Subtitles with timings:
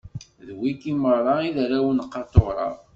[0.47, 2.67] D wigi meṛṛa i d arraw n Qatura.